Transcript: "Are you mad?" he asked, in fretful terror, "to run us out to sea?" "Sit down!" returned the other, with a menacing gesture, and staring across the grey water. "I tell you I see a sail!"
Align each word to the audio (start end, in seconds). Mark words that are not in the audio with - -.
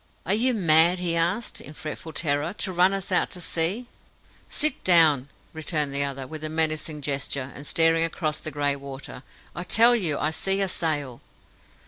"Are 0.25 0.33
you 0.33 0.55
mad?" 0.55 0.97
he 0.97 1.15
asked, 1.15 1.61
in 1.61 1.75
fretful 1.75 2.11
terror, 2.11 2.53
"to 2.53 2.73
run 2.73 2.91
us 2.91 3.11
out 3.11 3.29
to 3.29 3.39
sea?" 3.39 3.85
"Sit 4.49 4.83
down!" 4.83 5.29
returned 5.53 5.93
the 5.93 6.03
other, 6.03 6.25
with 6.25 6.43
a 6.43 6.49
menacing 6.49 7.01
gesture, 7.01 7.51
and 7.53 7.67
staring 7.67 8.03
across 8.03 8.39
the 8.39 8.49
grey 8.49 8.75
water. 8.75 9.21
"I 9.55 9.61
tell 9.61 9.95
you 9.95 10.17
I 10.17 10.31
see 10.31 10.59
a 10.59 10.67
sail!" 10.67 11.21